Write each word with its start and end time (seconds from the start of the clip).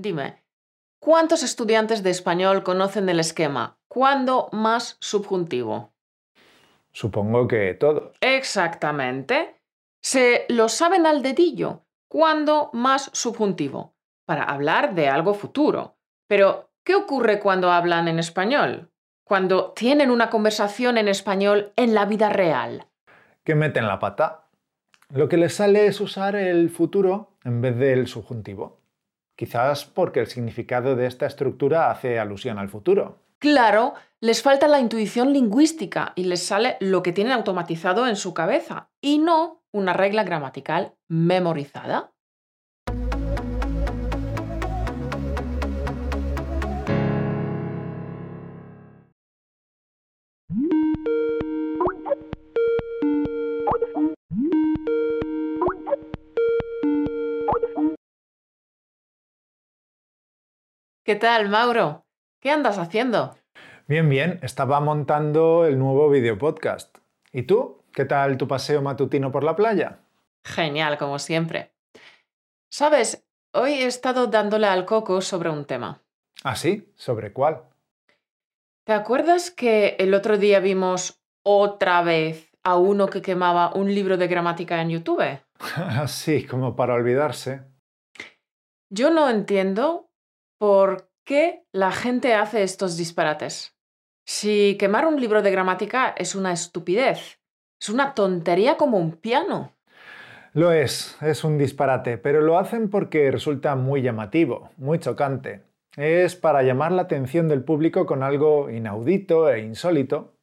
Dime, 0.00 0.44
¿cuántos 1.00 1.42
estudiantes 1.42 2.04
de 2.04 2.10
español 2.10 2.62
conocen 2.62 3.08
el 3.08 3.18
esquema 3.18 3.80
cuándo 3.88 4.48
más 4.52 4.96
subjuntivo? 5.00 5.92
Supongo 6.92 7.48
que 7.48 7.74
todos. 7.74 8.16
Exactamente. 8.20 9.56
Se 10.00 10.46
lo 10.50 10.68
saben 10.68 11.04
al 11.04 11.20
dedillo. 11.20 11.82
¿Cuándo 12.06 12.70
más 12.72 13.10
subjuntivo? 13.12 13.96
Para 14.24 14.44
hablar 14.44 14.94
de 14.94 15.08
algo 15.08 15.34
futuro. 15.34 15.96
Pero, 16.28 16.70
¿qué 16.84 16.94
ocurre 16.94 17.40
cuando 17.40 17.72
hablan 17.72 18.06
en 18.06 18.20
español? 18.20 18.92
Cuando 19.24 19.72
tienen 19.72 20.12
una 20.12 20.30
conversación 20.30 20.96
en 20.96 21.08
español 21.08 21.72
en 21.74 21.94
la 21.94 22.04
vida 22.04 22.28
real. 22.28 22.86
Que 23.42 23.56
meten 23.56 23.88
la 23.88 23.98
pata. 23.98 24.44
Lo 25.08 25.28
que 25.28 25.38
les 25.38 25.54
sale 25.54 25.86
es 25.86 26.00
usar 26.00 26.36
el 26.36 26.70
futuro 26.70 27.32
en 27.42 27.60
vez 27.60 27.76
del 27.76 28.06
subjuntivo. 28.06 28.77
Quizás 29.38 29.84
porque 29.84 30.18
el 30.18 30.26
significado 30.26 30.96
de 30.96 31.06
esta 31.06 31.24
estructura 31.24 31.92
hace 31.92 32.18
alusión 32.18 32.58
al 32.58 32.68
futuro. 32.68 33.22
Claro, 33.38 33.94
les 34.20 34.42
falta 34.42 34.66
la 34.66 34.80
intuición 34.80 35.32
lingüística 35.32 36.12
y 36.16 36.24
les 36.24 36.42
sale 36.42 36.76
lo 36.80 37.04
que 37.04 37.12
tienen 37.12 37.34
automatizado 37.34 38.08
en 38.08 38.16
su 38.16 38.34
cabeza 38.34 38.90
y 39.00 39.18
no 39.18 39.62
una 39.70 39.92
regla 39.92 40.24
gramatical 40.24 40.96
memorizada. 41.06 42.10
¿Qué 61.08 61.16
tal, 61.16 61.48
Mauro? 61.48 62.04
¿Qué 62.38 62.50
andas 62.50 62.76
haciendo? 62.76 63.34
Bien, 63.86 64.10
bien, 64.10 64.40
estaba 64.42 64.78
montando 64.78 65.64
el 65.64 65.78
nuevo 65.78 66.10
video 66.10 66.36
podcast. 66.36 66.98
¿Y 67.32 67.44
tú? 67.44 67.82
¿Qué 67.94 68.04
tal 68.04 68.36
tu 68.36 68.46
paseo 68.46 68.82
matutino 68.82 69.32
por 69.32 69.42
la 69.42 69.56
playa? 69.56 70.00
Genial, 70.44 70.98
como 70.98 71.18
siempre. 71.18 71.72
Sabes, 72.70 73.26
hoy 73.54 73.72
he 73.72 73.86
estado 73.86 74.26
dándole 74.26 74.66
al 74.66 74.84
coco 74.84 75.22
sobre 75.22 75.48
un 75.48 75.64
tema. 75.64 76.02
¿Ah, 76.44 76.56
sí? 76.56 76.92
¿Sobre 76.94 77.32
cuál? 77.32 77.62
¿Te 78.84 78.92
acuerdas 78.92 79.50
que 79.50 79.96
el 79.98 80.12
otro 80.12 80.36
día 80.36 80.60
vimos 80.60 81.22
otra 81.42 82.02
vez 82.02 82.52
a 82.64 82.76
uno 82.76 83.06
que 83.06 83.22
quemaba 83.22 83.72
un 83.74 83.94
libro 83.94 84.18
de 84.18 84.28
gramática 84.28 84.82
en 84.82 84.90
YouTube? 84.90 85.40
sí, 86.06 86.44
como 86.44 86.76
para 86.76 86.92
olvidarse. 86.92 87.62
Yo 88.90 89.10
no 89.10 89.30
entiendo 89.30 90.07
por 90.58 91.10
qué 91.24 91.64
la 91.72 91.92
gente 91.92 92.34
hace 92.34 92.62
estos 92.62 92.96
disparates. 92.96 93.76
Si 94.26 94.76
quemar 94.78 95.06
un 95.06 95.20
libro 95.20 95.40
de 95.40 95.50
gramática 95.50 96.14
es 96.16 96.34
una 96.34 96.52
estupidez, 96.52 97.40
es 97.80 97.88
una 97.88 98.14
tontería 98.14 98.76
como 98.76 98.98
un 98.98 99.12
piano. 99.12 99.72
Lo 100.52 100.72
es, 100.72 101.16
es 101.22 101.44
un 101.44 101.56
disparate, 101.56 102.18
pero 102.18 102.40
lo 102.40 102.58
hacen 102.58 102.90
porque 102.90 103.30
resulta 103.30 103.76
muy 103.76 104.02
llamativo, 104.02 104.70
muy 104.76 104.98
chocante. 104.98 105.62
Es 105.96 106.36
para 106.36 106.62
llamar 106.62 106.92
la 106.92 107.02
atención 107.02 107.48
del 107.48 107.64
público 107.64 108.06
con 108.06 108.22
algo 108.22 108.70
inaudito 108.70 109.50
e 109.50 109.60
insólito. 109.60 110.34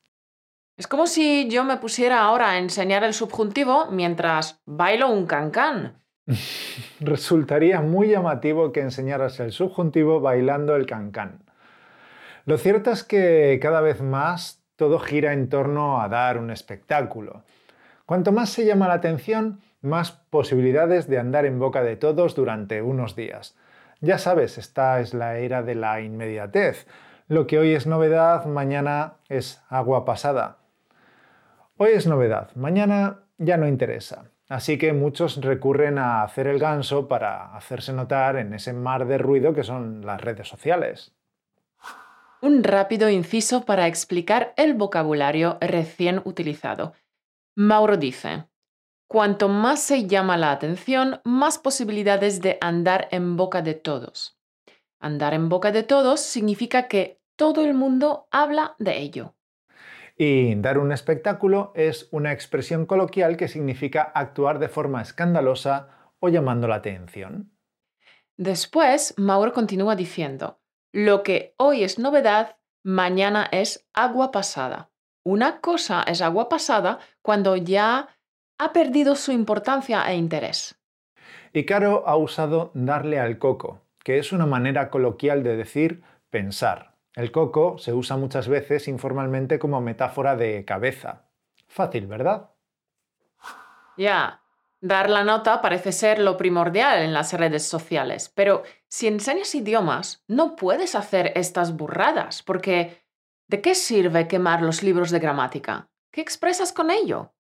Es 0.78 0.88
como 0.88 1.08
si 1.08 1.48
yo 1.50 1.64
me 1.64 1.78
pusiera 1.78 2.22
ahora 2.22 2.52
a 2.52 2.58
enseñar 2.58 3.04
el 3.04 3.14
subjuntivo 3.14 3.88
mientras 3.92 4.62
bailo 4.66 5.10
un 5.10 5.26
cancán. 5.26 6.05
Resultaría 7.00 7.82
muy 7.82 8.10
llamativo 8.10 8.72
que 8.72 8.82
enseñaras 8.82 9.40
el 9.40 9.52
subjuntivo 9.52 10.22
bailando 10.22 10.76
el 10.76 10.86
cancán. 10.86 11.44
Lo 12.46 12.58
cierto 12.58 12.92
es 12.92 13.04
que 13.04 13.60
cada 13.62 13.82
vez 13.82 14.02
más 14.02 14.64
todo 14.76 15.00
gira 15.00 15.34
en 15.34 15.50
torno 15.50 16.02
a 16.02 16.10
dar 16.10 16.38
un 16.38 16.52
espectáculo. 16.52 17.44
Cuanto 18.06 18.32
más 18.32 18.50
se 18.50 18.66
llama 18.66 18.88
la 18.88 18.96
atención, 18.96 19.62
más 19.82 20.12
posibilidades 20.12 21.08
de 21.08 21.20
andar 21.20 21.46
en 21.46 21.60
boca 21.60 21.82
de 21.84 21.96
todos 21.96 22.36
durante 22.36 22.82
unos 22.82 23.16
días. 23.16 23.56
Ya 24.02 24.18
sabes, 24.18 24.58
esta 24.58 25.00
es 25.00 25.14
la 25.14 25.38
era 25.38 25.64
de 25.64 25.76
la 25.76 26.02
inmediatez. 26.02 26.88
Lo 27.28 27.48
que 27.48 27.58
hoy 27.58 27.74
es 27.74 27.88
novedad, 27.88 28.46
mañana 28.46 29.16
es 29.30 29.64
agua 29.70 30.06
pasada. 30.06 30.58
Hoy 31.78 31.92
es 31.94 32.06
novedad, 32.06 32.52
mañana 32.56 33.22
ya 33.38 33.58
no 33.58 33.68
interesa. 33.68 34.26
Así 34.48 34.78
que 34.78 34.94
muchos 34.94 35.38
recurren 35.38 35.98
a 35.98 36.22
hacer 36.24 36.48
el 36.48 36.60
ganso 36.60 37.08
para 37.08 37.56
hacerse 37.56 37.94
notar 37.94 38.36
en 38.38 38.54
ese 38.54 38.74
mar 38.74 39.08
de 39.08 39.18
ruido 39.18 39.54
que 39.54 39.64
son 39.64 40.06
las 40.06 40.22
redes 40.22 40.48
sociales. 40.48 41.14
Un 42.42 42.64
rápido 42.64 43.10
inciso 43.10 43.66
para 43.66 43.88
explicar 43.88 44.54
el 44.56 44.76
vocabulario 44.76 45.58
recién 45.62 46.22
utilizado. 46.26 46.94
Mauro 47.56 47.98
dice, 47.98 48.46
cuanto 49.08 49.50
más 49.50 49.80
se 49.82 50.06
llama 50.06 50.38
la 50.38 50.52
atención, 50.52 51.22
más 51.24 51.58
posibilidades 51.58 52.42
de 52.42 52.58
andar 52.62 53.08
en 53.12 53.38
boca 53.38 53.64
de 53.64 53.74
todos. 53.74 54.38
Andar 55.00 55.34
en 55.34 55.50
boca 55.50 55.72
de 55.72 55.84
todos 55.84 56.20
significa 56.20 56.88
que 56.88 57.20
todo 57.36 57.64
el 57.66 57.74
mundo 57.74 58.28
habla 58.32 58.76
de 58.80 59.00
ello. 59.00 59.35
Y 60.18 60.56
dar 60.56 60.78
un 60.78 60.92
espectáculo 60.92 61.74
es 61.76 62.08
una 62.12 62.32
expresión 62.32 62.86
coloquial 62.86 63.36
que 63.36 63.50
significa 63.50 64.02
actuar 64.02 64.60
de 64.60 64.70
forma 64.70 65.02
escandalosa 65.02 65.90
o 66.20 66.30
llamando 66.30 66.68
la 66.68 66.76
atención. 66.76 67.52
Después, 68.38 69.14
Mauro 69.18 69.52
continúa 69.52 69.96
diciendo, 69.96 70.60
lo 70.94 71.24
que 71.24 71.54
hoy 71.58 71.84
es 71.84 72.00
novedad, 72.00 72.58
mañana 72.84 73.48
es 73.52 73.88
agua 73.94 74.32
pasada. 74.32 74.90
Una 75.26 75.60
cosa 75.60 76.04
es 76.04 76.22
agua 76.22 76.48
pasada 76.48 77.00
cuando 77.22 77.58
ya 77.58 78.10
ha 78.58 78.74
perdido 78.74 79.16
su 79.16 79.32
importancia 79.32 80.10
e 80.10 80.16
interés. 80.16 80.80
Y 81.52 81.66
Caro 81.66 82.08
ha 82.08 82.16
usado 82.16 82.72
darle 82.74 83.20
al 83.20 83.38
coco, 83.40 83.82
que 84.04 84.20
es 84.20 84.32
una 84.32 84.46
manera 84.46 84.90
coloquial 84.90 85.44
de 85.44 85.58
decir 85.58 86.04
pensar. 86.30 86.95
El 87.16 87.32
coco 87.32 87.78
se 87.78 87.94
usa 87.94 88.18
muchas 88.18 88.48
veces 88.48 88.88
informalmente 88.88 89.58
como 89.58 89.82
metáfora 89.82 90.36
de 90.36 90.66
cabeza. 90.66 91.30
Fácil, 91.68 92.08
¿verdad? 92.08 92.52
Ya, 93.98 94.42
Dar 94.86 95.10
la 95.10 95.24
nota 95.24 95.62
parece 95.62 95.92
ser 95.92 96.20
lo 96.20 96.38
primordial 96.38 97.02
en 97.02 97.12
las 97.12 97.34
redes 97.34 97.64
sociales, 97.64 98.32
pero 98.36 98.62
si 98.88 99.08
enseñas 99.08 99.56
idiomas, 99.56 100.24
no 100.28 100.56
puedes 100.56 100.94
hacer 100.94 101.32
estas 101.34 101.76
burradas, 101.76 102.44
porque 102.44 103.02
¿de 103.48 103.62
qué 103.62 103.74
sirve 103.74 104.28
quemar 104.28 104.62
los 104.62 104.84
libros 104.84 105.10
de 105.10 105.18
gramática? 105.18 105.90
¿Qué 106.12 106.22
expresas 106.22 106.72
con 106.72 106.92
ello? 106.92 107.34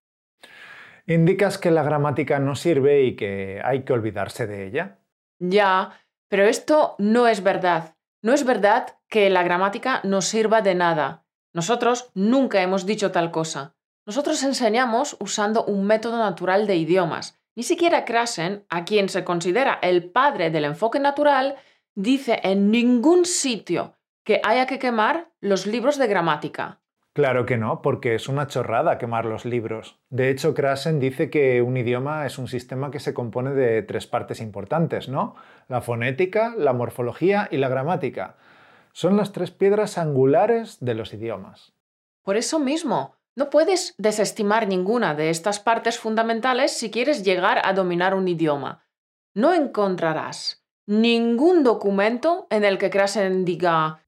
Indicas 1.05 1.59
que 1.59 1.69
la 1.69 1.83
gramática 1.83 2.39
no 2.39 2.55
sirve 2.55 3.03
y 3.03 3.15
que 3.15 3.61
hay 3.63 3.83
que 3.83 3.93
olvidarse 3.93 4.47
de 4.47 4.65
ella. 4.65 4.97
Ya, 5.37 5.91
pero 6.27 6.45
esto 6.45 6.95
no 6.97 7.27
es 7.27 7.43
verdad. 7.43 7.94
No 8.25 8.33
es 8.33 8.43
verdad 8.43 8.97
que 9.07 9.29
la 9.29 9.43
gramática 9.43 10.01
no 10.03 10.23
sirva 10.23 10.63
de 10.63 10.73
nada. 10.73 11.27
Nosotros 11.53 12.09
nunca 12.15 12.63
hemos 12.63 12.87
dicho 12.87 13.11
tal 13.11 13.29
cosa. 13.29 13.75
Nosotros 14.07 14.41
enseñamos 14.41 15.15
usando 15.19 15.63
un 15.63 15.85
método 15.85 16.17
natural 16.17 16.65
de 16.65 16.75
idiomas. 16.75 17.39
Ni 17.55 17.61
siquiera 17.61 18.03
Krasen, 18.03 18.65
a 18.67 18.83
quien 18.83 19.09
se 19.09 19.23
considera 19.23 19.77
el 19.83 20.09
padre 20.09 20.49
del 20.49 20.65
enfoque 20.65 20.99
natural, 20.99 21.57
dice 21.93 22.39
en 22.41 22.71
ningún 22.71 23.25
sitio 23.25 23.95
que 24.23 24.41
haya 24.43 24.65
que 24.65 24.79
quemar 24.79 25.31
los 25.39 25.67
libros 25.67 25.99
de 25.99 26.07
gramática. 26.07 26.81
Claro 27.15 27.45
que 27.45 27.55
no, 27.55 27.81
porque 27.81 28.13
es 28.13 28.27
una 28.27 28.47
chorrada 28.47 28.97
quemar 28.97 29.23
los 29.23 29.45
libros. 29.45 29.97
De 30.09 30.29
hecho, 30.29 30.53
Krasen 30.53 30.99
dice 30.99 31.29
que 31.29 31.61
un 31.61 31.77
idioma 31.77 32.25
es 32.25 32.37
un 32.37 32.49
sistema 32.49 32.91
que 32.91 32.99
se 32.99 33.13
compone 33.13 33.51
de 33.51 33.83
tres 33.83 34.05
partes 34.05 34.41
importantes, 34.41 35.07
¿no? 35.07 35.33
La 35.69 35.79
fonética, 35.79 36.53
la 36.57 36.73
morfología 36.73 37.47
y 37.49 37.55
la 37.55 37.69
gramática. 37.69 38.35
Son 38.91 39.15
las 39.15 39.31
tres 39.31 39.49
piedras 39.49 39.97
angulares 39.97 40.79
de 40.81 40.93
los 40.93 41.13
idiomas. 41.13 41.71
Por 42.21 42.35
eso 42.35 42.59
mismo, 42.59 43.15
no 43.33 43.49
puedes 43.49 43.95
desestimar 43.97 44.67
ninguna 44.67 45.15
de 45.15 45.29
estas 45.29 45.61
partes 45.61 45.97
fundamentales 45.97 46.77
si 46.77 46.91
quieres 46.91 47.23
llegar 47.23 47.61
a 47.63 47.71
dominar 47.71 48.13
un 48.13 48.27
idioma. 48.27 48.83
No 49.33 49.53
encontrarás 49.53 50.65
ningún 50.85 51.63
documento 51.63 52.45
en 52.49 52.65
el 52.65 52.77
que 52.77 52.89
Krasen 52.89 53.45
diga 53.45 54.01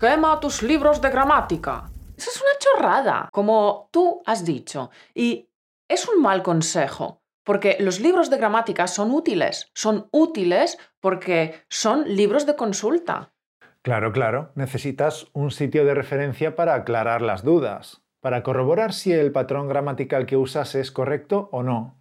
quema 0.00 0.40
tus 0.40 0.62
libros 0.62 1.02
de 1.02 1.10
gramática. 1.10 1.90
Eso 2.18 2.30
es 2.30 2.40
una 2.42 2.50
chorrada, 2.58 3.28
como 3.32 3.88
tú 3.90 4.22
has 4.26 4.44
dicho. 4.44 4.90
Y 5.14 5.48
es 5.88 6.06
un 6.06 6.20
mal 6.20 6.42
consejo, 6.42 7.22
porque 7.44 7.78
los 7.80 8.00
libros 8.00 8.28
de 8.28 8.36
gramática 8.36 8.86
son 8.86 9.10
útiles. 9.10 9.70
Son 9.72 10.08
útiles 10.10 10.76
porque 11.00 11.62
son 11.70 12.04
libros 12.14 12.44
de 12.44 12.56
consulta. 12.56 13.32
Claro, 13.80 14.12
claro. 14.12 14.52
Necesitas 14.54 15.28
un 15.32 15.50
sitio 15.50 15.86
de 15.86 15.94
referencia 15.94 16.56
para 16.56 16.74
aclarar 16.74 17.22
las 17.22 17.42
dudas 17.42 18.02
para 18.20 18.42
corroborar 18.42 18.92
si 18.92 19.12
el 19.12 19.32
patrón 19.32 19.68
gramatical 19.68 20.26
que 20.26 20.36
usas 20.36 20.74
es 20.74 20.90
correcto 20.90 21.48
o 21.52 21.62
no. 21.62 21.96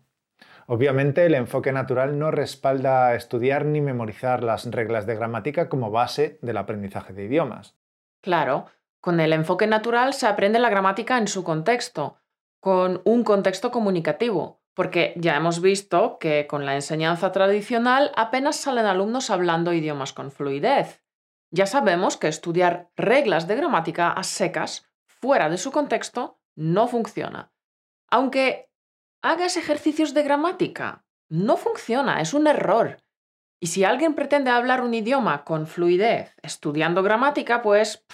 Obviamente 0.65 1.25
el 1.25 1.35
enfoque 1.35 1.71
natural 1.71 2.19
no 2.19 2.31
respalda 2.31 3.15
estudiar 3.15 3.65
ni 3.65 3.79
memorizar 3.79 4.43
las 4.43 4.69
reglas 4.69 5.05
de 5.05 5.15
gramática 5.15 5.69
como 5.69 5.91
base 5.91 6.39
del 6.41 6.57
aprendizaje 6.57 7.13
de 7.13 7.25
idiomas. 7.25 7.77
Claro, 8.21 8.65
con 9.01 9.19
el 9.19 9.33
enfoque 9.33 9.67
natural 9.67 10.13
se 10.13 10.27
aprende 10.27 10.59
la 10.59 10.69
gramática 10.69 11.17
en 11.17 11.27
su 11.27 11.43
contexto, 11.43 12.17
con 12.59 13.01
un 13.05 13.23
contexto 13.23 13.71
comunicativo, 13.71 14.61
porque 14.73 15.13
ya 15.15 15.35
hemos 15.35 15.61
visto 15.61 16.17
que 16.19 16.47
con 16.47 16.65
la 16.65 16.75
enseñanza 16.75 17.31
tradicional 17.31 18.11
apenas 18.15 18.57
salen 18.57 18.85
alumnos 18.85 19.29
hablando 19.29 19.73
idiomas 19.73 20.13
con 20.13 20.31
fluidez. 20.31 21.03
Ya 21.51 21.65
sabemos 21.65 22.17
que 22.17 22.27
estudiar 22.27 22.91
reglas 22.95 23.47
de 23.47 23.55
gramática 23.55 24.11
a 24.11 24.23
secas, 24.23 24.85
fuera 25.05 25.49
de 25.49 25.57
su 25.57 25.71
contexto, 25.71 26.39
no 26.55 26.87
funciona. 26.87 27.51
Aunque 28.09 28.69
hagas 29.21 29.57
ejercicios 29.57 30.13
de 30.13 30.23
gramática, 30.23 31.05
no 31.29 31.57
funciona, 31.57 32.21
es 32.21 32.33
un 32.33 32.47
error. 32.47 33.01
Y 33.59 33.67
si 33.67 33.83
alguien 33.83 34.13
pretende 34.13 34.51
hablar 34.51 34.81
un 34.81 34.93
idioma 34.93 35.43
con 35.43 35.67
fluidez 35.67 36.35
estudiando 36.41 37.01
gramática, 37.01 37.61
pues 37.61 38.05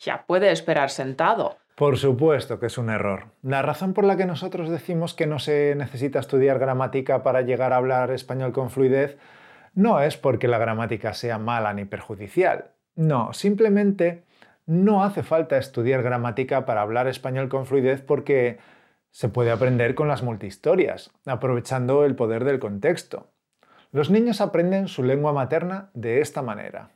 ya 0.00 0.24
puede 0.26 0.50
esperar 0.50 0.90
sentado. 0.90 1.58
Por 1.76 1.96
supuesto 1.96 2.58
que 2.58 2.66
es 2.66 2.78
un 2.78 2.90
error. 2.90 3.26
La 3.42 3.62
razón 3.62 3.94
por 3.94 4.04
la 4.04 4.16
que 4.16 4.26
nosotros 4.26 4.68
decimos 4.68 5.14
que 5.14 5.26
no 5.26 5.38
se 5.38 5.74
necesita 5.76 6.18
estudiar 6.18 6.58
gramática 6.58 7.22
para 7.22 7.42
llegar 7.42 7.72
a 7.72 7.76
hablar 7.76 8.10
español 8.10 8.52
con 8.52 8.70
fluidez 8.70 9.16
no 9.74 10.00
es 10.00 10.16
porque 10.16 10.48
la 10.48 10.58
gramática 10.58 11.14
sea 11.14 11.38
mala 11.38 11.72
ni 11.72 11.84
perjudicial. 11.84 12.72
No, 12.96 13.32
simplemente 13.32 14.24
no 14.66 15.04
hace 15.04 15.22
falta 15.22 15.56
estudiar 15.56 16.02
gramática 16.02 16.66
para 16.66 16.82
hablar 16.82 17.08
español 17.08 17.48
con 17.48 17.66
fluidez 17.66 18.02
porque 18.02 18.58
se 19.10 19.28
puede 19.28 19.50
aprender 19.50 19.94
con 19.94 20.08
las 20.08 20.22
multihistorias, 20.22 21.10
aprovechando 21.24 22.04
el 22.04 22.14
poder 22.14 22.44
del 22.44 22.58
contexto. 22.58 23.30
Los 23.90 24.10
niños 24.10 24.40
aprenden 24.40 24.86
su 24.86 25.02
lengua 25.02 25.32
materna 25.32 25.90
de 25.94 26.20
esta 26.20 26.42
manera. 26.42 26.90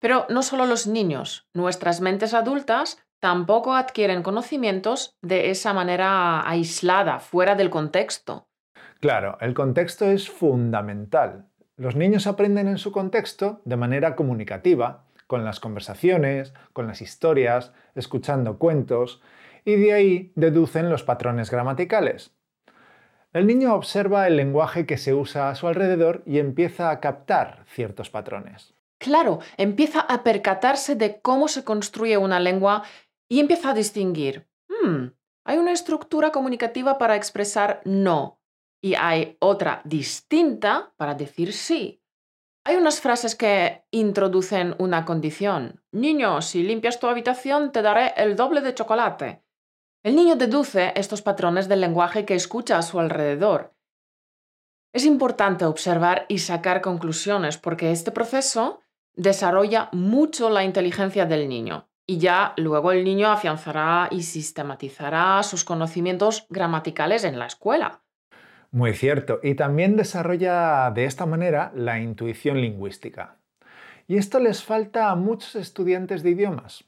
Pero 0.00 0.26
no 0.28 0.42
solo 0.42 0.66
los 0.66 0.86
niños, 0.86 1.48
nuestras 1.54 2.00
mentes 2.00 2.34
adultas 2.34 3.04
tampoco 3.20 3.74
adquieren 3.74 4.22
conocimientos 4.22 5.16
de 5.22 5.50
esa 5.50 5.72
manera 5.72 6.48
aislada, 6.48 7.18
fuera 7.18 7.54
del 7.54 7.70
contexto. 7.70 8.46
Claro, 9.00 9.38
el 9.40 9.54
contexto 9.54 10.06
es 10.06 10.28
fundamental. 10.30 11.46
Los 11.76 11.96
niños 11.96 12.26
aprenden 12.26 12.68
en 12.68 12.78
su 12.78 12.90
contexto 12.90 13.60
de 13.64 13.76
manera 13.76 14.16
comunicativa, 14.16 15.04
con 15.26 15.44
las 15.44 15.60
conversaciones, 15.60 16.54
con 16.72 16.86
las 16.86 17.02
historias, 17.02 17.72
escuchando 17.94 18.58
cuentos, 18.58 19.20
y 19.64 19.76
de 19.76 19.92
ahí 19.92 20.32
deducen 20.34 20.90
los 20.90 21.02
patrones 21.02 21.50
gramaticales. 21.50 22.32
El 23.32 23.46
niño 23.46 23.74
observa 23.74 24.26
el 24.26 24.36
lenguaje 24.36 24.86
que 24.86 24.96
se 24.96 25.12
usa 25.12 25.50
a 25.50 25.54
su 25.54 25.68
alrededor 25.68 26.22
y 26.24 26.38
empieza 26.38 26.90
a 26.90 26.98
captar 27.00 27.64
ciertos 27.66 28.08
patrones. 28.08 28.74
Claro, 28.98 29.38
empieza 29.56 30.00
a 30.00 30.22
percatarse 30.24 30.96
de 30.96 31.20
cómo 31.20 31.48
se 31.48 31.64
construye 31.64 32.16
una 32.16 32.40
lengua 32.40 32.82
y 33.28 33.40
empieza 33.40 33.70
a 33.70 33.74
distinguir. 33.74 34.48
Hmm, 34.68 35.08
hay 35.44 35.58
una 35.58 35.72
estructura 35.72 36.32
comunicativa 36.32 36.98
para 36.98 37.16
expresar 37.16 37.80
no, 37.84 38.40
y 38.82 38.94
hay 38.94 39.36
otra 39.40 39.82
distinta 39.84 40.92
para 40.96 41.14
decir 41.14 41.52
sí. 41.52 42.02
Hay 42.64 42.76
unas 42.76 43.00
frases 43.00 43.34
que 43.34 43.84
introducen 43.90 44.74
una 44.78 45.04
condición. 45.04 45.82
Niño, 45.92 46.42
si 46.42 46.62
limpias 46.62 47.00
tu 47.00 47.06
habitación 47.06 47.72
te 47.72 47.82
daré 47.82 48.12
el 48.16 48.36
doble 48.36 48.60
de 48.60 48.74
chocolate. 48.74 49.42
El 50.02 50.16
niño 50.16 50.36
deduce 50.36 50.92
estos 50.96 51.22
patrones 51.22 51.68
del 51.68 51.80
lenguaje 51.80 52.24
que 52.24 52.34
escucha 52.34 52.76
a 52.76 52.82
su 52.82 53.00
alrededor. 53.00 53.74
Es 54.92 55.04
importante 55.04 55.64
observar 55.64 56.26
y 56.28 56.38
sacar 56.38 56.80
conclusiones 56.80 57.58
porque 57.58 57.90
este 57.90 58.10
proceso 58.10 58.80
desarrolla 59.18 59.90
mucho 59.92 60.48
la 60.48 60.64
inteligencia 60.64 61.26
del 61.26 61.48
niño 61.48 61.88
y 62.06 62.18
ya 62.18 62.54
luego 62.56 62.92
el 62.92 63.04
niño 63.04 63.28
afianzará 63.28 64.08
y 64.10 64.22
sistematizará 64.22 65.42
sus 65.42 65.64
conocimientos 65.64 66.46
gramaticales 66.48 67.24
en 67.24 67.38
la 67.38 67.46
escuela. 67.46 68.00
Muy 68.70 68.94
cierto. 68.94 69.40
Y 69.42 69.54
también 69.56 69.96
desarrolla 69.96 70.90
de 70.94 71.04
esta 71.04 71.26
manera 71.26 71.72
la 71.74 71.98
intuición 71.98 72.60
lingüística. 72.60 73.36
Y 74.06 74.16
esto 74.16 74.38
les 74.38 74.64
falta 74.64 75.10
a 75.10 75.16
muchos 75.16 75.56
estudiantes 75.56 76.22
de 76.22 76.30
idiomas. 76.30 76.84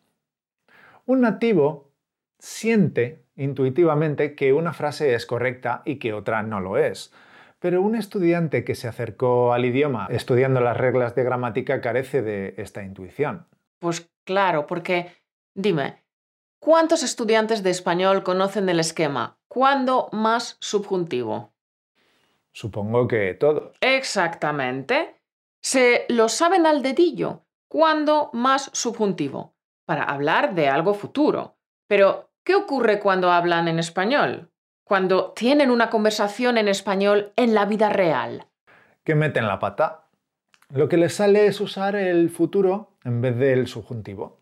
Un 1.05 1.23
nativo 1.23 1.91
siente 2.39 3.25
intuitivamente 3.37 4.35
que 4.35 4.53
una 4.53 4.73
frase 4.73 5.15
es 5.15 5.27
correcta 5.27 5.83
y 5.85 5.97
que 5.99 6.13
otra 6.13 6.43
no 6.43 6.61
lo 6.61 6.79
es. 6.79 7.13
Pero 7.61 7.83
un 7.83 7.95
estudiante 7.95 8.65
que 8.65 8.75
se 8.75 8.89
acercó 8.89 9.53
al 9.53 9.67
idioma 9.67 10.09
estudiando 10.11 10.61
las 10.61 10.77
reglas 10.77 11.15
de 11.15 11.25
gramática 11.25 11.81
carece 11.81 12.23
de 12.23 12.55
esta 12.57 12.83
intuición. 12.83 13.47
Pues 13.79 14.11
claro, 14.25 14.67
porque 14.67 15.13
dime, 15.55 16.03
¿cuántos 16.59 17.03
estudiantes 17.03 17.63
de 17.63 17.71
español 17.71 18.23
conocen 18.23 18.69
el 18.71 18.81
esquema? 18.81 19.39
¿Cuándo 19.47 20.09
más 20.13 20.57
subjuntivo? 20.61 21.53
Supongo 22.53 23.07
que 23.07 23.35
todos. 23.35 23.77
Exactamente. 23.81 25.21
Se 25.63 26.07
lo 26.09 26.29
saben 26.29 26.67
al 26.67 26.83
dedillo. 26.83 27.43
¿Cuándo 27.69 28.31
más 28.33 28.71
subjuntivo? 28.73 29.55
Para 29.85 30.05
hablar 30.05 30.55
de 30.55 30.69
algo 30.69 30.95
futuro. 30.95 31.57
Pero, 31.87 32.31
¿qué 32.43 32.55
ocurre 32.55 33.01
cuando 33.01 33.31
hablan 33.31 33.69
en 33.69 33.79
español? 33.79 34.51
Cuando 34.91 35.31
tienen 35.37 35.71
una 35.71 35.89
conversación 35.89 36.59
en 36.59 36.67
español 36.67 37.33
en 37.37 37.55
la 37.55 37.65
vida 37.65 37.91
real. 37.91 38.49
Que 39.05 39.15
meten 39.15 39.47
la 39.47 39.61
pata. 39.61 40.09
Lo 40.69 40.89
que 40.89 40.97
les 40.97 41.15
sale 41.15 41.47
es 41.47 41.61
usar 41.61 41.95
el 41.95 42.29
futuro 42.29 42.97
en 43.05 43.21
vez 43.21 43.37
del 43.37 43.69
subjuntivo. 43.69 44.41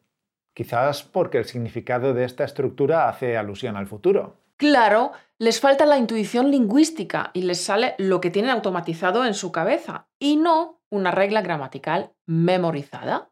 Quizás 0.54 1.02
porque 1.02 1.36
el 1.36 1.44
significado 1.44 2.14
de 2.14 2.24
esta 2.24 2.44
estructura 2.44 3.10
hace 3.10 3.36
alusión 3.36 3.76
al 3.76 3.88
futuro. 3.88 4.38
Claro, 4.56 5.12
les 5.36 5.60
falta 5.60 5.84
la 5.84 5.98
intuición 5.98 6.50
lingüística 6.50 7.30
y 7.34 7.42
les 7.42 7.62
sale 7.62 7.94
lo 7.98 8.22
que 8.22 8.30
tienen 8.30 8.50
automatizado 8.50 9.26
en 9.26 9.34
su 9.34 9.52
cabeza 9.52 10.08
y 10.18 10.36
no 10.36 10.80
una 10.88 11.10
regla 11.10 11.42
gramatical 11.42 12.14
memorizada. 12.24 13.28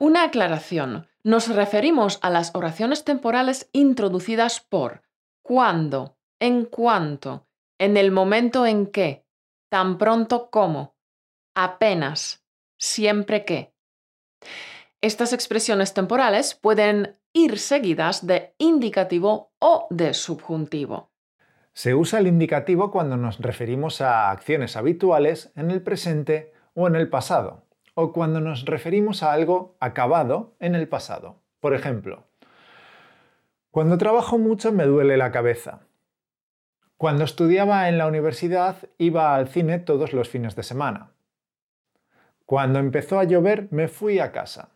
Una 0.00 0.24
aclaración. 0.24 1.06
Nos 1.22 1.46
referimos 1.46 2.18
a 2.22 2.30
las 2.30 2.56
oraciones 2.56 3.04
temporales 3.04 3.70
introducidas 3.72 4.58
por 4.58 5.04
cuando, 5.44 6.16
en 6.40 6.64
cuanto, 6.64 7.46
en 7.78 7.98
el 7.98 8.10
momento 8.10 8.64
en 8.64 8.86
que, 8.86 9.26
tan 9.70 9.98
pronto 9.98 10.48
como, 10.50 10.96
apenas, 11.54 12.42
siempre 12.78 13.44
que. 13.44 13.74
Estas 15.02 15.34
expresiones 15.34 15.92
temporales 15.92 16.54
pueden 16.54 17.18
ir 17.34 17.58
seguidas 17.58 18.26
de 18.26 18.54
indicativo 18.56 19.52
o 19.58 19.86
de 19.90 20.14
subjuntivo. 20.14 21.10
Se 21.74 21.94
usa 21.94 22.20
el 22.20 22.26
indicativo 22.26 22.90
cuando 22.90 23.18
nos 23.18 23.38
referimos 23.38 24.00
a 24.00 24.30
acciones 24.30 24.76
habituales 24.76 25.52
en 25.56 25.70
el 25.70 25.82
presente 25.82 26.54
o 26.72 26.86
en 26.86 26.96
el 26.96 27.10
pasado, 27.10 27.66
o 27.94 28.12
cuando 28.12 28.40
nos 28.40 28.64
referimos 28.64 29.22
a 29.22 29.32
algo 29.32 29.76
acabado 29.78 30.56
en 30.58 30.74
el 30.74 30.88
pasado. 30.88 31.42
Por 31.60 31.74
ejemplo, 31.74 32.24
cuando 33.74 33.98
trabajo 33.98 34.38
mucho 34.38 34.70
me 34.70 34.84
duele 34.84 35.16
la 35.16 35.32
cabeza. 35.32 35.80
Cuando 36.96 37.24
estudiaba 37.24 37.88
en 37.88 37.98
la 37.98 38.06
universidad 38.06 38.76
iba 38.98 39.34
al 39.34 39.48
cine 39.48 39.80
todos 39.80 40.12
los 40.12 40.28
fines 40.28 40.54
de 40.54 40.62
semana. 40.62 41.10
Cuando 42.46 42.78
empezó 42.78 43.18
a 43.18 43.24
llover 43.24 43.66
me 43.72 43.88
fui 43.88 44.20
a 44.20 44.30
casa 44.30 44.70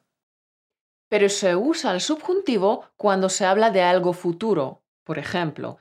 pero 1.08 1.28
se 1.28 1.56
usa 1.56 1.92
el 1.92 2.00
subjuntivo 2.00 2.84
cuando 2.96 3.28
se 3.28 3.46
habla 3.46 3.70
de 3.70 3.82
algo 3.82 4.12
futuro. 4.12 4.82
Por 5.04 5.18
ejemplo, 5.18 5.78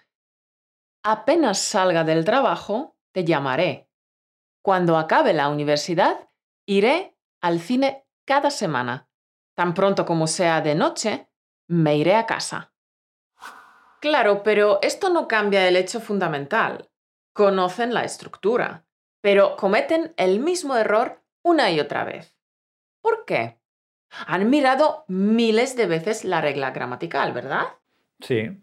apenas 1.04 1.58
salga 1.60 2.04
del 2.04 2.24
trabajo, 2.24 2.96
te 3.12 3.26
llamaré. 3.26 3.90
Cuando 4.62 4.96
acabe 4.96 5.34
la 5.34 5.50
universidad, 5.50 6.30
iré 6.66 7.18
al 7.42 7.60
cine 7.60 8.06
cada 8.26 8.52
semana. 8.52 9.10
Tan 9.54 9.74
pronto 9.74 10.06
como 10.06 10.28
sea 10.28 10.62
de 10.62 10.76
noche, 10.76 11.28
me 11.68 11.98
iré 11.98 12.16
a 12.16 12.26
casa. 12.26 12.72
Claro, 14.00 14.44
pero 14.44 14.80
esto 14.82 15.10
no 15.10 15.28
cambia 15.28 15.68
el 15.68 15.76
hecho 15.76 16.00
fundamental. 16.00 16.90
Conocen 17.34 17.94
la 17.94 18.04
estructura, 18.04 18.86
pero 19.22 19.56
cometen 19.56 20.14
el 20.18 20.40
mismo 20.40 20.76
error 20.76 21.24
una 21.44 21.72
y 21.72 21.80
otra 21.80 22.04
vez. 22.04 22.36
¿Por 23.02 23.26
qué? 23.26 23.60
Han 24.26 24.50
mirado 24.50 25.06
miles 25.08 25.76
de 25.76 25.88
veces 25.88 26.24
la 26.24 26.42
regla 26.42 26.72
gramatical, 26.72 27.34
¿verdad? 27.34 27.68
Sí. 28.20 28.62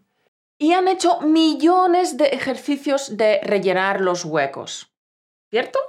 Y 0.57 0.73
han 0.73 0.87
hecho 0.87 1.21
millones 1.21 2.17
de 2.17 2.27
ejercicios 2.27 3.17
de 3.17 3.39
rellenar 3.43 4.01
los 4.01 4.25
huecos. 4.25 4.93
¿Cierto? 5.49 5.79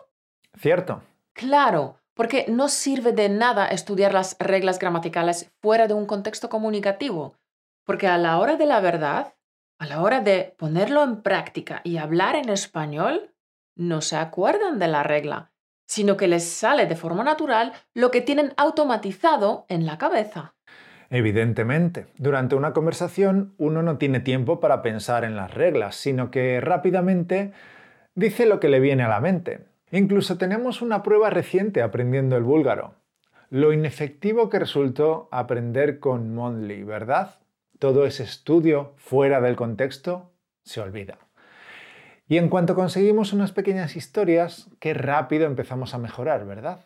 Cierto. 0.59 1.03
Claro, 1.33 1.99
porque 2.15 2.47
no 2.49 2.69
sirve 2.69 3.13
de 3.13 3.29
nada 3.29 3.69
estudiar 3.69 4.15
las 4.15 4.37
reglas 4.39 4.79
gramaticales 4.79 5.51
fuera 5.61 5.87
de 5.87 5.95
un 5.95 6.07
contexto 6.07 6.49
comunicativo, 6.49 7.37
porque 7.85 8.07
a 8.09 8.19
la 8.19 8.39
hora 8.39 8.57
de 8.57 8.67
la 8.67 8.81
verdad, 8.81 9.35
a 9.79 9.87
la 9.87 10.03
hora 10.03 10.21
de 10.21 10.55
ponerlo 10.59 11.03
en 11.03 11.23
práctica 11.23 11.81
y 11.85 11.99
hablar 11.99 12.37
en 12.37 12.49
español, 12.49 13.33
no 13.77 14.01
se 14.01 14.17
acuerdan 14.17 14.79
de 14.79 14.89
la 14.89 15.03
regla, 15.03 15.53
sino 15.87 16.17
que 16.17 16.29
les 16.29 16.49
sale 16.49 16.87
de 16.87 16.97
forma 16.97 17.25
natural 17.25 17.73
lo 17.95 18.11
que 18.11 18.21
tienen 18.21 18.53
automatizado 18.57 19.67
en 19.69 19.87
la 19.87 19.99
cabeza. 19.99 20.55
Evidentemente, 21.11 22.07
durante 22.17 22.57
una 22.57 22.73
conversación 22.73 23.55
uno 23.59 23.83
no 23.83 23.97
tiene 23.97 24.21
tiempo 24.21 24.59
para 24.59 24.83
pensar 24.83 25.25
en 25.25 25.37
las 25.37 25.55
reglas, 25.55 25.95
sino 25.95 26.31
que 26.31 26.61
rápidamente 26.61 27.53
dice 28.15 28.47
lo 28.47 28.59
que 28.59 28.69
le 28.69 28.81
viene 28.81 29.05
a 29.05 29.09
la 29.09 29.21
mente. 29.21 29.67
Incluso 29.93 30.37
tenemos 30.37 30.83
una 30.83 31.03
prueba 31.03 31.31
reciente 31.31 31.81
aprendiendo 31.83 32.37
el 32.37 32.43
búlgaro. 32.43 32.95
Lo 33.51 33.73
inefectivo 33.73 34.49
que 34.49 34.59
resultó 34.59 35.29
aprender 35.31 36.01
con 36.01 36.35
Mondly, 36.35 36.83
¿verdad? 36.83 37.37
Todo 37.79 38.07
ese 38.07 38.23
estudio 38.23 38.95
fuera 38.97 39.41
del 39.41 39.57
contexto 39.57 40.33
se 40.63 40.81
olvida. 40.81 41.19
Y 42.29 42.39
en 42.39 42.49
cuanto 42.49 42.75
conseguimos 42.75 43.33
unas 43.33 43.53
pequeñas 43.53 43.95
historias, 43.97 44.69
qué 44.81 44.95
rápido 44.95 45.47
empezamos 45.47 45.95
a 45.95 45.99
mejorar, 45.99 46.45
¿verdad? 46.45 46.85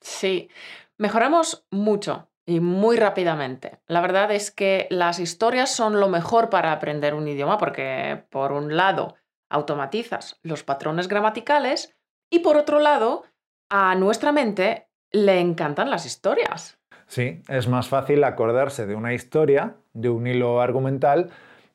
Sí, 0.00 0.48
mejoramos 0.96 1.66
mucho 1.70 2.28
y 2.46 2.60
muy 2.60 2.96
rápidamente. 2.96 3.80
La 3.86 4.00
verdad 4.00 4.30
es 4.30 4.50
que 4.50 4.86
las 4.90 5.18
historias 5.18 5.74
son 5.74 5.98
lo 5.98 6.08
mejor 6.08 6.50
para 6.50 6.72
aprender 6.72 7.14
un 7.14 7.26
idioma 7.26 7.58
porque, 7.58 8.24
por 8.30 8.52
un 8.52 8.76
lado, 8.76 9.16
automatizas 9.48 10.38
los 10.42 10.62
patrones 10.62 11.08
gramaticales 11.08 11.96
y, 12.30 12.40
por 12.40 12.56
otro 12.56 12.78
lado, 12.78 13.24
a 13.70 13.94
nuestra 13.94 14.30
mente 14.30 14.88
le 15.10 15.40
encantan 15.40 15.90
las 15.90 16.06
historias. 16.06 16.78
Sí, 17.06 17.42
es 17.48 17.68
más 17.68 17.88
fácil 17.88 18.24
acordarse 18.24 18.86
de 18.86 18.94
una 18.94 19.14
historia, 19.14 19.76
de 19.94 20.10
un 20.10 20.26
hilo 20.26 20.60
argumental, 20.60 21.30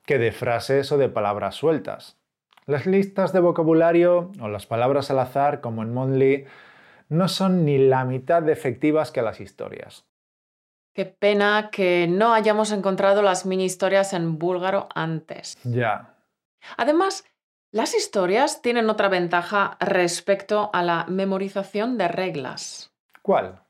que 0.06 0.18
de 0.18 0.32
frases 0.32 0.92
o 0.92 0.98
de 0.98 1.08
palabras 1.08 1.56
sueltas. 1.56 2.16
Las 2.66 2.86
listas 2.86 3.32
de 3.32 3.40
vocabulario 3.40 4.30
o 4.40 4.48
las 4.48 4.66
palabras 4.66 5.10
al 5.10 5.18
azar, 5.18 5.60
como 5.60 5.82
en 5.82 5.92
Mondly, 5.92 6.44
no 7.08 7.26
son 7.28 7.64
ni 7.64 7.78
la 7.78 8.04
mitad 8.04 8.42
de 8.42 8.52
efectivas 8.52 9.10
que 9.10 9.22
las 9.22 9.40
historias. 9.40 10.06
Qué 10.94 11.06
pena 11.06 11.70
que 11.70 12.06
no 12.08 12.32
hayamos 12.34 12.72
encontrado 12.72 13.22
las 13.22 13.46
mini 13.46 13.64
historias 13.64 14.12
en 14.12 14.38
búlgaro 14.38 14.88
antes. 14.94 15.58
Ya. 15.64 16.14
Además, 16.76 17.24
las 17.72 17.94
historias 17.94 18.62
tienen 18.62 18.90
otra 18.90 19.08
ventaja 19.08 19.76
respecto 19.80 20.70
a 20.72 20.82
la 20.82 21.06
memorización 21.08 21.98
de 21.98 22.08
reglas. 22.08 22.92
¿Cuál? 23.22 23.62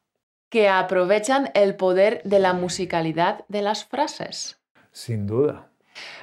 Que 0.51 0.69
aprovechan 0.69 1.51
el 1.55 1.77
poder 1.77 2.21
de 2.25 2.39
la 2.39 2.53
musicalidad 2.53 3.45
de 3.49 3.63
las 3.63 3.87
frases. 3.87 4.61
Sin 4.93 5.27
duda. 5.27 5.71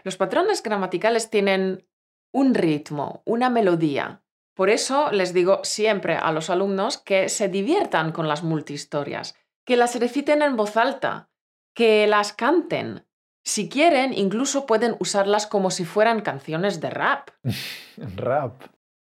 Los 0.03 0.17
patrones 0.17 0.61
gramaticales 0.61 1.29
tienen 1.29 1.87
un 2.31 2.53
ritmo, 2.53 3.23
una 3.25 3.49
melodía. 3.49 4.21
Por 4.53 4.69
eso 4.69 5.11
les 5.11 5.33
digo 5.33 5.61
siempre 5.63 6.15
a 6.15 6.31
los 6.31 6.49
alumnos 6.49 6.97
que 6.97 7.29
se 7.29 7.47
diviertan 7.47 8.11
con 8.11 8.27
las 8.27 8.43
multihistorias, 8.43 9.35
que 9.65 9.77
las 9.77 9.99
reciten 9.99 10.41
en 10.41 10.55
voz 10.55 10.77
alta, 10.77 11.29
que 11.73 12.07
las 12.07 12.33
canten. 12.33 13.05
Si 13.43 13.69
quieren, 13.69 14.13
incluso 14.13 14.65
pueden 14.65 14.95
usarlas 14.99 15.47
como 15.47 15.71
si 15.71 15.85
fueran 15.85 16.21
canciones 16.21 16.81
de 16.81 16.89
rap. 16.89 17.29
rap. 18.15 18.63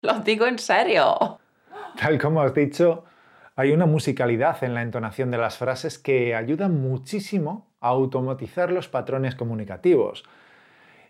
Lo 0.03 0.21
digo 0.21 0.47
en 0.47 0.59
serio. 0.59 1.39
Tal 1.99 2.19
como 2.21 2.43
has 2.43 2.53
dicho, 2.53 3.05
hay 3.57 3.73
una 3.73 3.87
musicalidad 3.87 4.63
en 4.63 4.75
la 4.75 4.83
entonación 4.83 5.31
de 5.31 5.39
las 5.39 5.57
frases 5.57 5.99
que 5.99 6.35
ayuda 6.35 6.69
muchísimo 6.69 7.75
a 7.81 7.89
automatizar 7.89 8.71
los 8.71 8.89
patrones 8.89 9.35
comunicativos. 9.35 10.25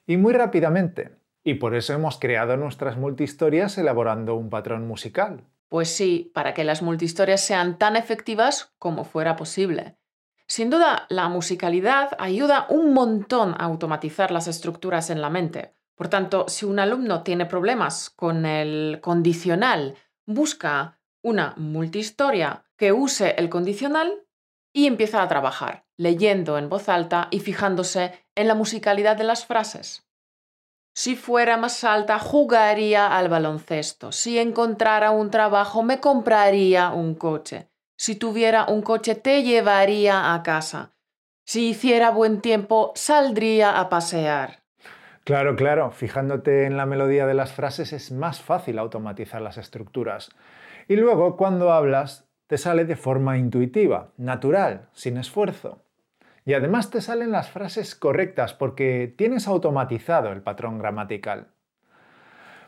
Y 0.06 0.16
muy 0.16 0.32
rápidamente, 0.32 1.18
y 1.42 1.54
por 1.54 1.74
eso 1.74 1.92
hemos 1.92 2.18
creado 2.18 2.56
nuestras 2.56 2.96
multihistorias 2.96 3.76
elaborando 3.78 4.36
un 4.36 4.48
patrón 4.48 4.86
musical. 4.86 5.42
Pues 5.68 5.88
sí, 5.88 6.30
para 6.34 6.54
que 6.54 6.62
las 6.62 6.82
multihistorias 6.82 7.40
sean 7.40 7.78
tan 7.78 7.96
efectivas 7.96 8.72
como 8.78 9.02
fuera 9.02 9.34
posible. 9.34 9.96
Sin 10.46 10.70
duda, 10.70 11.06
la 11.08 11.28
musicalidad 11.28 12.10
ayuda 12.20 12.66
un 12.68 12.94
montón 12.94 13.54
a 13.54 13.64
automatizar 13.64 14.30
las 14.30 14.46
estructuras 14.46 15.10
en 15.10 15.20
la 15.20 15.30
mente. 15.30 15.74
Por 15.96 16.06
tanto, 16.06 16.44
si 16.46 16.64
un 16.64 16.78
alumno 16.78 17.24
tiene 17.24 17.46
problemas 17.46 18.10
con 18.10 18.46
el 18.46 19.00
condicional, 19.00 19.96
busca 20.26 20.95
una 21.26 21.54
multihistoria 21.56 22.62
que 22.76 22.92
use 22.92 23.34
el 23.36 23.48
condicional 23.48 24.22
y 24.72 24.86
empieza 24.86 25.20
a 25.22 25.26
trabajar, 25.26 25.84
leyendo 25.96 26.56
en 26.56 26.68
voz 26.68 26.88
alta 26.88 27.26
y 27.32 27.40
fijándose 27.40 28.12
en 28.36 28.46
la 28.46 28.54
musicalidad 28.54 29.16
de 29.16 29.24
las 29.24 29.44
frases. 29.44 30.06
Si 30.94 31.16
fuera 31.16 31.56
más 31.56 31.82
alta, 31.82 32.20
jugaría 32.20 33.08
al 33.18 33.28
baloncesto. 33.28 34.12
Si 34.12 34.38
encontrara 34.38 35.10
un 35.10 35.32
trabajo, 35.32 35.82
me 35.82 35.98
compraría 35.98 36.90
un 36.90 37.16
coche. 37.16 37.70
Si 37.98 38.14
tuviera 38.14 38.66
un 38.66 38.82
coche, 38.82 39.16
te 39.16 39.42
llevaría 39.42 40.32
a 40.32 40.44
casa. 40.44 40.92
Si 41.44 41.70
hiciera 41.70 42.10
buen 42.10 42.40
tiempo, 42.40 42.92
saldría 42.94 43.80
a 43.80 43.88
pasear. 43.88 44.62
Claro, 45.24 45.56
claro, 45.56 45.90
fijándote 45.90 46.66
en 46.66 46.76
la 46.76 46.86
melodía 46.86 47.26
de 47.26 47.34
las 47.34 47.52
frases 47.52 47.92
es 47.92 48.12
más 48.12 48.40
fácil 48.40 48.78
automatizar 48.78 49.42
las 49.42 49.58
estructuras. 49.58 50.30
Y 50.88 50.96
luego, 50.96 51.36
cuando 51.36 51.72
hablas, 51.72 52.28
te 52.46 52.58
sale 52.58 52.84
de 52.84 52.96
forma 52.96 53.38
intuitiva, 53.38 54.12
natural, 54.16 54.88
sin 54.92 55.16
esfuerzo. 55.16 55.82
Y 56.44 56.54
además 56.54 56.90
te 56.90 57.00
salen 57.00 57.32
las 57.32 57.50
frases 57.50 57.96
correctas 57.96 58.54
porque 58.54 59.12
tienes 59.16 59.48
automatizado 59.48 60.30
el 60.30 60.42
patrón 60.42 60.78
gramatical. 60.78 61.48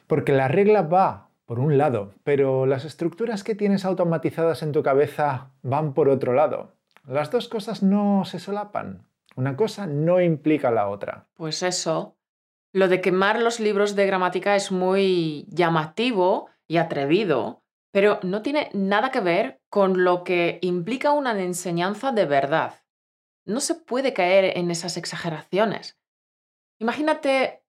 Porque 0.08 0.32
la 0.32 0.48
regla 0.48 0.82
va 0.82 1.28
por 1.46 1.60
un 1.60 1.78
lado, 1.78 2.12
pero 2.24 2.66
las 2.66 2.84
estructuras 2.84 3.44
que 3.44 3.54
tienes 3.54 3.84
automatizadas 3.84 4.62
en 4.62 4.72
tu 4.72 4.82
cabeza 4.82 5.52
van 5.62 5.94
por 5.94 6.08
otro 6.08 6.32
lado. 6.32 6.72
Las 7.06 7.30
dos 7.30 7.48
cosas 7.48 7.82
no 7.82 8.24
se 8.24 8.40
solapan. 8.40 9.06
Una 9.36 9.56
cosa 9.56 9.86
no 9.86 10.20
implica 10.20 10.70
la 10.72 10.88
otra. 10.88 11.28
Pues 11.34 11.62
eso. 11.62 12.16
Lo 12.72 12.88
de 12.88 13.00
quemar 13.00 13.40
los 13.40 13.60
libros 13.60 13.94
de 13.94 14.06
gramática 14.06 14.56
es 14.56 14.72
muy 14.72 15.46
llamativo 15.48 16.50
y 16.66 16.76
atrevido, 16.76 17.62
pero 17.92 18.20
no 18.22 18.42
tiene 18.42 18.70
nada 18.72 19.10
que 19.10 19.20
ver 19.20 19.60
con 19.68 20.04
lo 20.04 20.24
que 20.24 20.58
implica 20.62 21.12
una 21.12 21.40
enseñanza 21.40 22.12
de 22.12 22.26
verdad 22.26 22.74
no 23.48 23.60
se 23.60 23.74
puede 23.74 24.12
caer 24.12 24.58
en 24.58 24.70
esas 24.70 24.96
exageraciones. 24.96 25.98
Imagínate 26.78 27.64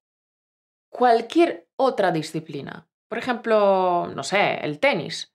cualquier 0.91 1.67
otra 1.77 2.11
disciplina. 2.11 2.87
Por 3.07 3.17
ejemplo, 3.17 4.07
no 4.13 4.23
sé, 4.23 4.59
el 4.61 4.79
tenis. 4.79 5.33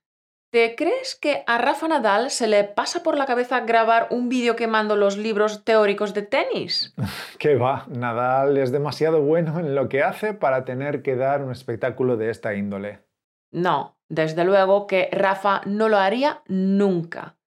¿Te 0.51 0.75
crees 0.75 1.17
que 1.19 1.43
a 1.47 1.57
Rafa 1.57 1.87
Nadal 1.87 2.29
se 2.29 2.47
le 2.47 2.63
pasa 2.63 3.01
por 3.01 3.17
la 3.17 3.25
cabeza 3.25 3.61
grabar 3.61 4.07
un 4.11 4.29
vídeo 4.29 4.55
quemando 4.55 4.95
los 4.95 5.17
libros 5.17 5.65
teóricos 5.65 6.13
de 6.13 6.21
tenis? 6.21 6.93
¿Qué 7.39 7.55
va? 7.55 7.85
Nadal 7.89 8.55
es 8.57 8.71
demasiado 8.71 9.21
bueno 9.21 9.59
en 9.59 9.73
lo 9.73 9.89
que 9.89 10.03
hace 10.03 10.35
para 10.35 10.63
tener 10.63 11.01
que 11.01 11.15
dar 11.15 11.43
un 11.43 11.51
espectáculo 11.51 12.17
de 12.17 12.29
esta 12.29 12.53
índole. 12.53 13.03
No, 13.51 13.94
desde 14.09 14.43
luego 14.43 14.87
que 14.87 15.09
Rafa 15.11 15.61
no 15.65 15.89
lo 15.89 15.97
haría 15.97 16.41
nunca. 16.47 17.37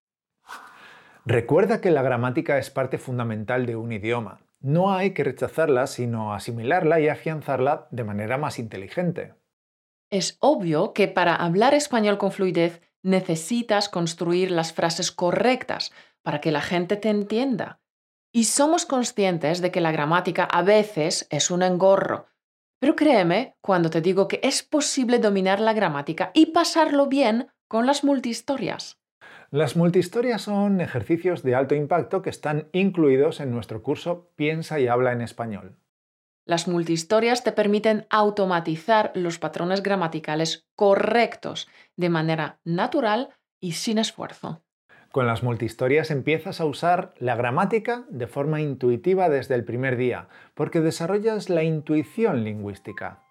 Recuerda 1.25 1.81
que 1.81 1.91
la 1.91 2.03
gramática 2.03 2.59
es 2.59 2.71
parte 2.71 2.99
fundamental 2.99 3.67
de 3.67 3.77
un 3.77 3.93
idioma. 3.93 4.41
No 4.61 4.93
hay 4.93 5.13
que 5.13 5.25
rechazarla, 5.25 5.87
sino 5.87 6.35
asimilarla 6.35 7.01
y 7.01 7.09
afianzarla 7.09 7.87
de 7.91 8.05
manera 8.05 8.39
más 8.39 8.59
inteligente. 8.59 9.35
Es 10.11 10.39
obvio 10.41 10.95
que 10.95 11.07
para 11.07 11.37
hablar 11.37 11.75
español 11.75 12.19
con 12.19 12.33
fluidez 12.33 12.81
necesitas 13.03 13.89
construir 13.89 14.51
las 14.51 14.73
frases 14.73 15.13
correctas 15.13 15.93
para 16.23 16.41
que 16.41 16.51
la 16.51 16.63
gente 16.63 16.97
te 16.97 17.11
entienda. 17.11 17.81
Y 18.33 18.45
somos 18.45 18.87
conscientes 18.87 19.61
de 19.61 19.71
que 19.71 19.81
la 19.81 19.93
gramática 19.93 20.45
a 20.45 20.63
veces 20.63 21.27
es 21.31 21.51
un 21.51 21.63
engorro. 21.63 22.27
Pero 22.81 22.95
créeme 22.95 23.57
cuando 23.61 23.91
te 23.91 24.01
digo 24.01 24.29
que 24.29 24.41
es 24.43 24.63
posible 24.63 25.19
dominar 25.19 25.61
la 25.61 25.73
gramática 25.73 26.31
y 26.35 26.47
pasarlo 26.47 27.07
bien 27.07 27.49
con 27.67 27.87
las 27.87 28.05
multihistorias. 28.05 28.99
Las 29.51 29.77
multihistorias 29.77 30.43
son 30.43 30.81
ejercicios 30.81 31.43
de 31.43 31.55
alto 31.55 31.75
impacto 31.75 32.23
que 32.23 32.31
están 32.31 32.69
incluidos 32.73 33.41
en 33.41 33.51
nuestro 33.51 33.83
curso 33.83 34.31
Piensa 34.37 34.79
y 34.79 34.89
habla 34.89 35.13
en 35.13 35.23
español. 35.23 35.77
Las 36.45 36.69
multihistorias 36.69 37.45
te 37.45 37.53
permiten 37.53 38.07
automatizar 38.09 39.13
los 39.15 39.39
patrones 39.39 39.83
gramaticales 39.83 40.67
correctos 40.77 41.69
de 41.97 42.09
manera 42.09 42.61
natural 42.65 43.31
y 43.61 43.73
sin 43.73 43.99
esfuerzo. 43.99 44.63
Con 45.13 45.27
las 45.27 45.43
multihistorias 45.43 46.11
empiezas 46.11 46.61
a 46.61 46.67
usar 46.67 47.15
la 47.19 47.35
gramática 47.35 48.05
de 48.11 48.27
forma 48.27 48.61
intuitiva 48.61 49.29
desde 49.29 49.55
el 49.55 49.65
primer 49.65 49.97
día, 49.97 50.29
porque 50.55 50.81
desarrollas 50.81 51.49
la 51.49 51.63
intuición 51.63 52.45
lingüística. 52.45 53.23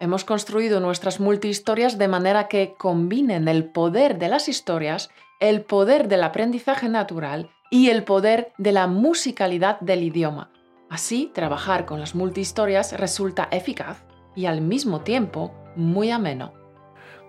Hemos 0.00 0.24
construido 0.24 0.78
nuestras 0.78 1.18
multihistorias 1.18 1.98
de 1.98 2.08
manera 2.08 2.46
que 2.46 2.74
combinen 2.78 3.48
el 3.48 3.64
poder 3.64 4.18
de 4.18 4.28
las 4.28 4.48
historias 4.48 5.10
el 5.40 5.62
poder 5.62 6.08
del 6.08 6.24
aprendizaje 6.24 6.88
natural 6.88 7.50
y 7.70 7.90
el 7.90 8.04
poder 8.04 8.52
de 8.58 8.72
la 8.72 8.86
musicalidad 8.86 9.78
del 9.80 10.02
idioma, 10.02 10.50
Así, 10.88 11.30
trabajar 11.34 11.84
con 11.84 12.00
las 12.00 12.14
multihistorias 12.14 12.98
resulta 12.98 13.48
eficaz 13.50 14.04
y 14.34 14.46
al 14.46 14.62
mismo 14.62 15.02
tiempo 15.02 15.52
muy 15.76 16.10
ameno. 16.10 16.57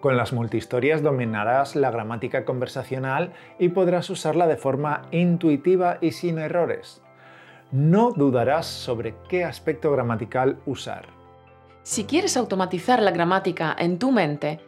Con 0.01 0.15
las 0.15 0.31
multihistorias 0.31 1.03
dominarás 1.03 1.75
la 1.75 1.91
gramática 1.91 2.45
conversacional 2.45 3.33
y 3.59 3.69
podrás 3.69 4.09
usarla 4.09 4.47
de 4.47 4.55
forma 4.55 5.01
intuitiva 5.11 5.97
y 5.99 6.11
sin 6.11 6.39
errores. 6.39 7.01
No 7.71 8.11
dudarás 8.11 8.65
sobre 8.65 9.15
qué 9.27 9.43
aspecto 9.43 9.91
gramatical 9.91 10.57
usar. 10.65 11.07
Si 11.83 12.05
quieres 12.05 12.37
automatizar 12.37 13.01
la 13.01 13.11
gramática 13.11 13.75
en 13.77 13.99
tu 13.99 14.11
mente, 14.11 14.59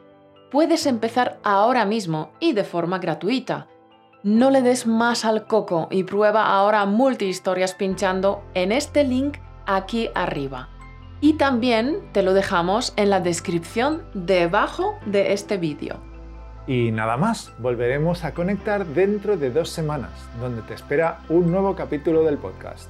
puedes 0.52 0.86
empezar 0.86 1.40
ahora 1.44 1.86
mismo 1.86 2.32
y 2.40 2.52
de 2.52 2.66
forma 2.66 3.00
gratuita. 3.00 3.68
No 4.24 4.52
le 4.52 4.62
des 4.62 4.86
más 4.86 5.24
al 5.24 5.48
coco 5.48 5.88
y 5.90 6.04
prueba 6.04 6.48
ahora 6.54 6.86
multihistorias 6.86 7.74
pinchando 7.74 8.44
en 8.54 8.72
este 8.72 9.04
link 9.04 9.38
aquí 9.66 10.10
arriba. 10.14 10.71
Y 11.22 11.34
también 11.34 12.00
te 12.14 12.24
lo 12.24 12.34
dejamos 12.34 12.94
en 12.98 13.12
la 13.12 13.20
descripción 13.20 14.02
debajo 14.16 14.98
de 15.06 15.34
este 15.34 15.58
vídeo. 15.58 15.98
Y 16.66 16.92
nada 16.92 17.16
más, 17.16 17.54
volveremos 17.60 18.24
a 18.24 18.34
conectar 18.34 18.86
dentro 18.88 19.38
de 19.38 19.52
dos 19.52 19.70
semanas, 19.70 20.12
donde 20.40 20.64
te 20.64 20.74
espera 20.74 21.20
un 21.30 21.52
nuevo 21.52 21.76
capítulo 21.76 22.24
del 22.24 22.40
podcast. 22.40 22.90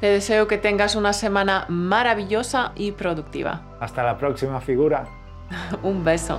Te 0.00 0.06
deseo 0.06 0.46
que 0.46 0.56
tengas 0.56 0.96
una 0.96 1.12
semana 1.12 1.66
maravillosa 1.68 2.72
y 2.74 2.92
productiva. 2.92 3.62
Hasta 3.80 4.02
la 4.02 4.16
próxima 4.16 4.60
figura. 4.60 5.06
un 5.82 6.04
beso. 6.04 6.38